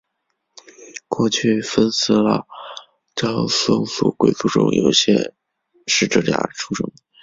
[1.07, 2.43] 过去分寺拉
[3.13, 5.35] 章僧俗贵族中有些
[5.85, 7.03] 是这家出生的。